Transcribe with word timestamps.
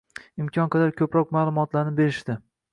Imkon 0.43 0.71
qadar 0.77 0.95
ko‘proq 1.03 1.37
ma’lumotlarni 1.37 1.97
berishdi. 2.03 2.43